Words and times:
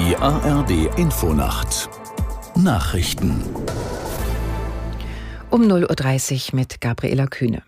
Die 0.00 0.16
ARD 0.16 0.96
Infonacht 0.96 1.90
Nachrichten 2.56 3.44
um 5.50 5.60
0.30 5.60 6.52
Uhr 6.52 6.56
mit 6.56 6.80
Gabriela 6.80 7.26
Kühne. 7.26 7.62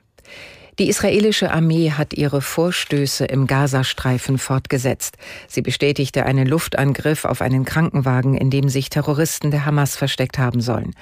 Die 0.78 0.88
israelische 0.88 1.52
Armee 1.52 1.90
hat 1.90 2.14
ihre 2.14 2.40
Vorstöße 2.40 3.26
im 3.26 3.46
Gazastreifen 3.46 4.38
fortgesetzt. 4.38 5.18
Sie 5.46 5.60
bestätigte 5.60 6.24
einen 6.24 6.46
Luftangriff 6.46 7.26
auf 7.26 7.42
einen 7.42 7.66
Krankenwagen, 7.66 8.34
in 8.34 8.48
dem 8.48 8.70
sich 8.70 8.88
Terroristen 8.88 9.50
der 9.50 9.66
Hamas 9.66 9.94
versteckt 9.96 10.38
haben 10.38 10.62
sollen. 10.62 10.94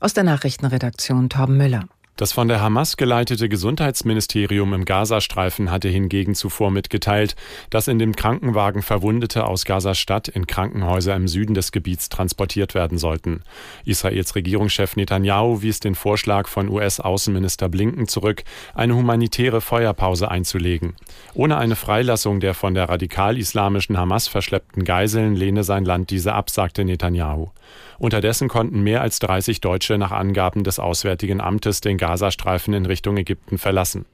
Aus 0.00 0.14
der 0.14 0.24
Nachrichtenredaktion 0.24 1.28
Torben 1.28 1.58
Müller. 1.58 1.84
Das 2.18 2.32
von 2.32 2.48
der 2.48 2.60
Hamas 2.60 2.96
geleitete 2.96 3.48
Gesundheitsministerium 3.48 4.74
im 4.74 4.84
Gazastreifen 4.84 5.70
hatte 5.70 5.88
hingegen 5.88 6.34
zuvor 6.34 6.72
mitgeteilt, 6.72 7.36
dass 7.70 7.86
in 7.86 8.00
dem 8.00 8.16
Krankenwagen 8.16 8.82
Verwundete 8.82 9.46
aus 9.46 9.64
Gaza-Stadt 9.64 10.26
in 10.26 10.48
Krankenhäuser 10.48 11.14
im 11.14 11.28
Süden 11.28 11.54
des 11.54 11.70
Gebiets 11.70 12.08
transportiert 12.08 12.74
werden 12.74 12.98
sollten. 12.98 13.44
Israels 13.84 14.34
Regierungschef 14.34 14.96
Netanyahu 14.96 15.62
wies 15.62 15.78
den 15.78 15.94
Vorschlag 15.94 16.48
von 16.48 16.68
US-Außenminister 16.68 17.68
Blinken 17.68 18.08
zurück, 18.08 18.42
eine 18.74 18.96
humanitäre 18.96 19.60
Feuerpause 19.60 20.28
einzulegen. 20.28 20.96
Ohne 21.34 21.56
eine 21.56 21.76
Freilassung 21.76 22.40
der 22.40 22.54
von 22.54 22.74
der 22.74 22.88
radikal-islamischen 22.88 23.96
Hamas 23.96 24.26
verschleppten 24.26 24.82
Geiseln 24.82 25.36
lehne 25.36 25.62
sein 25.62 25.84
Land 25.84 26.10
diese 26.10 26.32
ab, 26.32 26.50
sagte 26.50 26.84
Netanyahu. 26.84 27.50
Unterdessen 27.98 28.48
konnten 28.48 28.80
mehr 28.80 29.02
als 29.02 29.18
30 29.20 29.60
Deutsche 29.60 29.98
nach 29.98 30.12
Angaben 30.12 30.64
des 30.64 30.78
Auswärtigen 30.78 31.40
Amtes 31.40 31.80
den 31.80 31.98
Gazastreifen 32.08 32.72
in 32.72 32.86
Richtung 32.86 33.18
Ägypten 33.18 33.58
verlassen. 33.58 34.06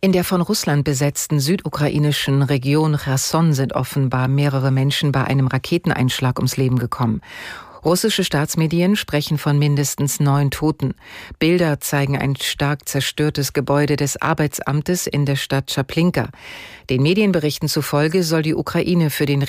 In 0.00 0.10
der 0.10 0.24
von 0.24 0.40
Russland 0.40 0.82
besetzten 0.82 1.38
südukrainischen 1.38 2.42
Region 2.42 2.98
Cherson 2.98 3.52
sind 3.52 3.72
offenbar 3.74 4.26
mehrere 4.26 4.72
Menschen 4.72 5.12
bei 5.12 5.22
einem 5.22 5.46
Raketeneinschlag 5.46 6.38
ums 6.40 6.56
Leben 6.56 6.76
gekommen. 6.76 7.20
Russische 7.84 8.24
Staatsmedien 8.24 8.96
sprechen 8.96 9.38
von 9.38 9.60
mindestens 9.60 10.18
neun 10.18 10.50
Toten. 10.50 10.94
Bilder 11.38 11.78
zeigen 11.78 12.18
ein 12.18 12.34
stark 12.34 12.88
zerstörtes 12.88 13.52
Gebäude 13.52 13.94
des 13.94 14.20
Arbeitsamtes 14.20 15.06
in 15.06 15.24
der 15.24 15.36
Stadt 15.36 15.70
Chaplinka. 15.72 16.30
Den 16.90 17.02
Medienberichten 17.02 17.68
zufolge 17.68 18.24
soll 18.24 18.42
die 18.42 18.54
Ukraine 18.56 19.10
für 19.10 19.26
den 19.26 19.44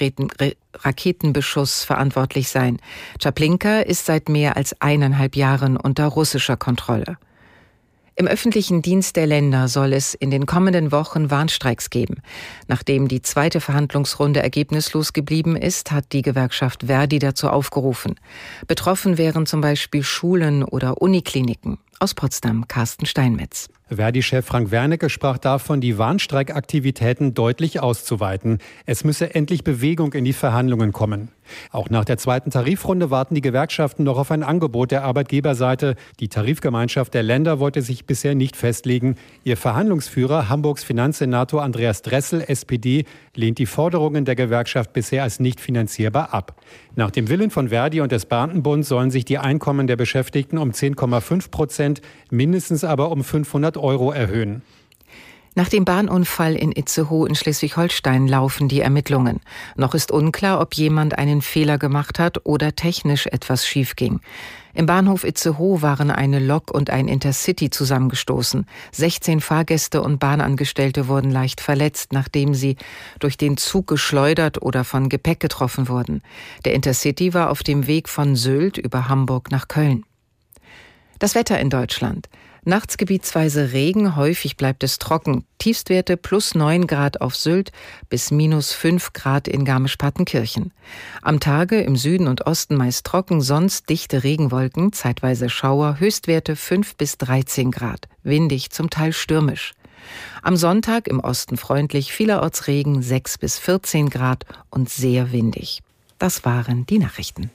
Raketenbeschuss 0.84 1.84
verantwortlich 1.84 2.50
sein. 2.50 2.78
Chaplinka 3.20 3.80
ist 3.80 4.06
seit 4.06 4.30
mehr 4.30 4.56
als 4.56 4.80
eineinhalb 4.82 5.36
Jahren 5.36 5.78
unter 5.78 6.06
russischer 6.06 6.58
Kontrolle. 6.58 7.18
Im 8.18 8.28
öffentlichen 8.28 8.82
Dienst 8.82 9.18
der 9.18 9.28
Länder 9.28 9.68
soll 9.68 9.92
es 9.92 10.14
in 10.14 10.32
den 10.32 10.46
kommenden 10.46 10.94
Wochen 10.94 11.32
Warnstreiks 11.32 11.90
geben. 11.90 12.22
Nachdem 12.70 13.10
die 13.10 13.22
zweite 13.22 13.60
Verhandlungsrunde 13.60 14.42
ergebnislos 14.42 15.12
geblieben 15.12 15.58
ist, 15.58 15.92
hat 15.92 16.14
die 16.14 16.22
Gewerkschaft 16.22 16.84
Verdi 16.86 17.20
dazu 17.20 17.50
aufgerufen. 17.50 18.16
Betroffen 18.68 19.18
wären 19.18 19.46
zum 19.46 19.60
Beispiel 19.60 20.02
Schulen 20.02 20.64
oder 20.64 21.02
Unikliniken. 21.02 21.78
Aus 22.00 22.14
Potsdam 22.14 22.70
Carsten 22.70 23.06
Steinmetz. 23.06 23.68
Verdi-Chef 23.90 24.46
Frank 24.46 24.72
Wernicke 24.72 25.10
sprach 25.10 25.38
davon, 25.38 25.82
die 25.82 25.98
Warnstreikaktivitäten 25.98 27.34
deutlich 27.34 27.82
auszuweiten. 27.82 28.60
Es 28.86 29.04
müsse 29.04 29.36
endlich 29.36 29.66
Bewegung 29.66 30.14
in 30.14 30.24
die 30.24 30.34
Verhandlungen 30.34 30.94
kommen. 30.94 31.32
Auch 31.72 31.90
nach 31.90 32.06
der 32.06 32.18
zweiten 32.18 32.50
Tarifrunde 32.50 33.12
warten 33.12 33.36
die 33.36 33.42
Gewerkschaften 33.42 34.04
noch 34.04 34.18
auf 34.18 34.32
ein 34.32 34.44
Angebot 34.44 34.92
der 34.92 35.04
Arbeitgeberseite. 35.04 35.96
Die 36.20 36.30
Tarifgemeinschaft 36.30 37.14
der 37.14 37.24
Länder 37.24 37.60
wollte 37.60 37.82
sich 37.82 38.06
bisher 38.06 38.34
nicht 38.34 38.56
festlegen. 38.56 39.16
Ihr 39.44 39.58
Verhandlungsführer, 39.58 40.50
Hamburgs 40.50 40.84
Finanzsenator 40.84 41.62
Andreas 41.62 42.02
Dressel, 42.02 42.42
SPD, 42.42 43.06
lehnt 43.36 43.60
die 43.60 43.66
Forderungen 43.66 44.26
der 44.26 44.36
Gewerkschaft 44.36 44.94
bisher 44.94 45.24
als 45.24 45.40
nicht 45.40 45.60
finanzierbar 45.60 46.34
ab. 46.34 46.62
Nach 46.96 47.12
dem 47.12 47.30
Willen 47.30 47.52
von 47.52 47.70
Verdi 47.70 48.02
und 48.02 48.12
des 48.12 48.26
Beamtenbunds 48.26 48.88
sollen 48.88 49.12
sich 49.12 49.26
die 49.26 49.38
Einkommen 49.38 49.86
der 49.86 49.98
Beschäftigten 49.98 50.58
um 50.58 50.72
10,5 50.72 51.52
Prozent, 51.52 52.02
mindestens 52.32 52.84
aber 52.86 53.12
um 53.12 53.24
500 53.24 53.66
100 53.66 53.78
Euro 53.78 54.12
erhöhen. 54.12 54.62
Nach 55.58 55.70
dem 55.70 55.86
Bahnunfall 55.86 56.54
in 56.54 56.74
Itzehoe 56.74 57.30
in 57.30 57.34
Schleswig-Holstein 57.34 58.28
laufen 58.28 58.68
die 58.68 58.82
Ermittlungen. 58.82 59.40
Noch 59.78 59.94
ist 59.94 60.12
unklar, 60.12 60.60
ob 60.60 60.74
jemand 60.74 61.18
einen 61.18 61.42
Fehler 61.42 61.78
gemacht 61.78 62.20
hat 62.20 62.46
oder 62.46 62.76
technisch 62.76 63.26
etwas 63.28 63.66
schief 63.66 63.96
ging. 63.96 64.20
Im 64.74 64.86
Bahnhof 64.86 65.24
Itzehoe 65.24 65.82
waren 65.82 66.12
eine 66.12 66.40
Lok 66.40 66.72
und 66.72 66.90
ein 66.90 67.08
Intercity 67.08 67.70
zusammengestoßen. 67.70 68.68
16 68.92 69.40
Fahrgäste 69.40 70.02
und 70.02 70.20
Bahnangestellte 70.20 71.08
wurden 71.08 71.32
leicht 71.32 71.62
verletzt, 71.62 72.12
nachdem 72.12 72.54
sie 72.54 72.76
durch 73.20 73.38
den 73.38 73.56
Zug 73.56 73.88
geschleudert 73.88 74.62
oder 74.62 74.84
von 74.84 75.08
Gepäck 75.08 75.40
getroffen 75.40 75.88
wurden. 75.88 76.22
Der 76.66 76.74
Intercity 76.74 77.34
war 77.34 77.50
auf 77.50 77.64
dem 77.64 77.88
Weg 77.88 78.10
von 78.10 78.36
Sylt 78.36 78.78
über 78.78 79.08
Hamburg 79.08 79.52
nach 79.52 79.70
Köln. 79.70 80.04
Das 81.18 81.34
Wetter 81.34 81.58
in 81.62 81.70
Deutschland. 81.70 82.28
Nachts 82.68 82.98
gebietsweise 82.98 83.74
Regen, 83.74 84.16
häufig 84.16 84.58
bleibt 84.58 84.84
es 84.84 84.98
trocken. 84.98 85.46
Tiefstwerte 85.60 86.18
plus 86.18 86.56
9 86.56 86.88
Grad 86.88 87.22
auf 87.22 87.36
Sylt 87.36 87.72
bis 88.10 88.32
minus 88.32 88.74
5 88.74 89.14
Grad 89.14 89.48
in 89.48 89.66
Garmisch-Partenkirchen. 89.66 90.74
Am 91.22 91.40
Tage 91.40 91.82
im 91.82 91.96
Süden 91.96 92.28
und 92.28 92.48
Osten 92.48 92.76
meist 92.76 93.06
trocken, 93.06 93.42
sonst 93.42 93.88
dichte 93.92 94.24
Regenwolken, 94.24 94.94
zeitweise 94.94 95.48
Schauer, 95.48 96.00
Höchstwerte 96.00 96.56
5 96.56 96.96
bis 96.96 97.20
13 97.20 97.70
Grad. 97.70 98.08
Windig, 98.24 98.72
zum 98.72 98.90
Teil 98.90 99.14
stürmisch. 99.14 99.76
Am 100.42 100.58
Sonntag 100.58 101.08
im 101.08 101.20
Osten 101.20 101.58
freundlich, 101.58 102.14
vielerorts 102.14 102.66
Regen 102.66 103.04
6 103.04 103.38
bis 103.38 103.60
14 103.60 104.10
Grad 104.10 104.44
und 104.72 104.90
sehr 104.90 105.32
windig. 105.32 105.84
Das 106.18 106.46
waren 106.46 106.88
die 106.88 106.98
Nachrichten. 106.98 107.52